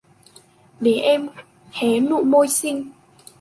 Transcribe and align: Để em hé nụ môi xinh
Để 0.79 0.93
em 0.93 1.27
hé 1.71 1.99
nụ 1.99 2.23
môi 2.23 2.47
xinh 2.47 2.91